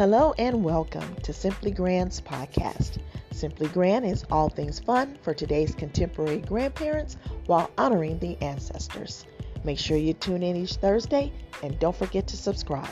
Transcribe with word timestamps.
Hello 0.00 0.32
and 0.38 0.64
welcome 0.64 1.14
to 1.16 1.30
Simply 1.30 1.70
Grand's 1.70 2.22
podcast. 2.22 2.96
Simply 3.32 3.68
Grand 3.68 4.06
is 4.06 4.24
all 4.30 4.48
things 4.48 4.78
fun 4.78 5.18
for 5.20 5.34
today's 5.34 5.74
contemporary 5.74 6.38
grandparents 6.38 7.18
while 7.44 7.70
honoring 7.76 8.18
the 8.18 8.38
ancestors. 8.40 9.26
Make 9.62 9.78
sure 9.78 9.98
you 9.98 10.14
tune 10.14 10.42
in 10.42 10.56
each 10.56 10.76
Thursday 10.76 11.30
and 11.62 11.78
don't 11.78 11.94
forget 11.94 12.26
to 12.28 12.38
subscribe. 12.38 12.88